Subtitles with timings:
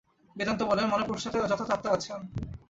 [0.35, 2.19] বেদান্ত বলেন, মনের পশ্চাতে যথার্থ আত্মা আছেন।